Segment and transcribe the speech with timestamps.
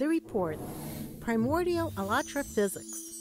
[0.00, 0.58] report
[1.20, 3.12] Primordial Allatra Physics.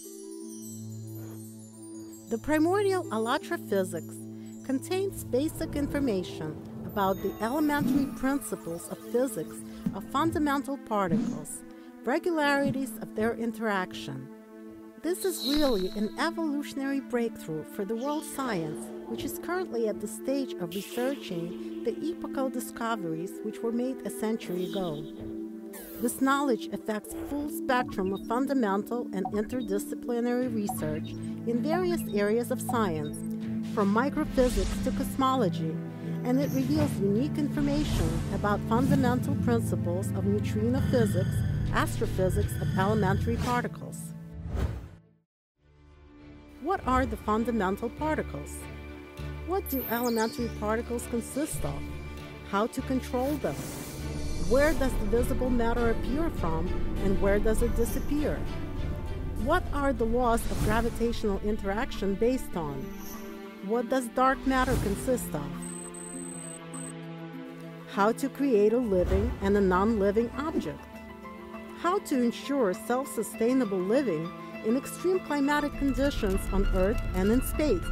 [2.30, 4.16] The Primordial Allatra Physics
[4.66, 6.56] contains basic information
[6.86, 9.58] about the elementary principles of physics
[9.94, 11.62] of fundamental particles,
[12.06, 14.28] regularities of their interaction.
[15.04, 20.08] This is really an evolutionary breakthrough for the world science, which is currently at the
[20.08, 25.41] stage of researching the epochal discoveries which were made a century ago.
[26.02, 31.10] This knowledge affects full spectrum of fundamental and interdisciplinary research
[31.48, 33.18] in various areas of science,
[33.74, 35.76] from microphysics to cosmology,
[36.24, 41.36] and it reveals unique information about fundamental principles of neutrino physics,
[41.74, 43.98] astrophysics of elementary particles.
[46.62, 48.56] What are the fundamental particles?
[49.48, 51.82] What do elementary particles consist of?
[52.50, 53.56] How to control them?
[54.52, 56.68] Where does the visible matter appear from
[57.06, 58.36] and where does it disappear?
[59.46, 62.76] What are the laws of gravitational interaction based on?
[63.66, 65.50] What does dark matter consist of?
[67.94, 70.84] How to create a living and a non living object.
[71.78, 74.30] How to ensure self sustainable living
[74.66, 77.88] in extreme climatic conditions on Earth and in space.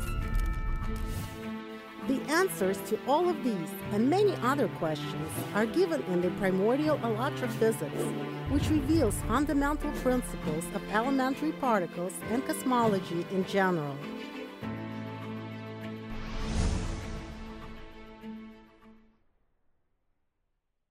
[2.07, 6.97] The answers to all of these and many other questions are given in the Primordial
[6.99, 8.03] Allatra Physics,
[8.49, 13.95] which reveals fundamental principles of elementary particles and cosmology in general.